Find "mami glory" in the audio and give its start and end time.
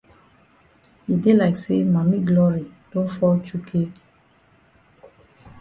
1.93-2.65